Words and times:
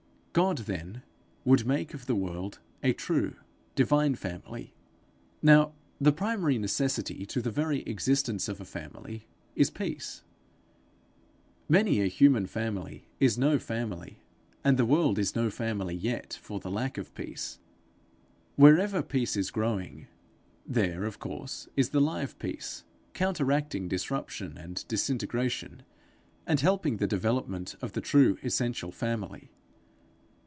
God, 0.33 0.59
then, 0.59 1.03
would 1.43 1.65
make 1.65 1.93
of 1.93 2.05
the 2.05 2.15
world 2.15 2.59
a 2.81 2.93
true, 2.93 3.35
divine 3.75 4.15
family. 4.15 4.73
Now 5.41 5.73
the 5.99 6.13
primary 6.13 6.57
necessity 6.57 7.25
to 7.25 7.41
the 7.41 7.51
very 7.51 7.79
existence 7.81 8.47
of 8.47 8.61
a 8.61 8.63
family 8.63 9.27
is 9.57 9.69
peace. 9.69 10.23
Many 11.67 11.99
a 12.01 12.07
human 12.07 12.45
family 12.47 13.09
is 13.19 13.37
no 13.37 13.59
family, 13.59 14.19
and 14.63 14.77
the 14.77 14.85
world 14.85 15.19
is 15.19 15.35
no 15.35 15.49
family 15.49 15.95
yet, 15.95 16.39
for 16.41 16.61
the 16.61 16.71
lack 16.71 16.97
of 16.97 17.13
peace. 17.13 17.59
Wherever 18.55 19.03
peace 19.03 19.35
is 19.35 19.51
growing, 19.51 20.07
there 20.65 21.03
of 21.03 21.19
course 21.19 21.67
is 21.75 21.89
the 21.89 21.99
live 21.99 22.39
peace, 22.39 22.85
counteracting 23.13 23.89
disruption 23.89 24.57
and 24.57 24.87
disintegration, 24.87 25.83
and 26.47 26.61
helping 26.61 26.95
the 26.99 27.05
development 27.07 27.75
of 27.81 27.91
the 27.91 27.99
true 28.01 28.37
essential 28.43 28.93
family. 28.93 29.51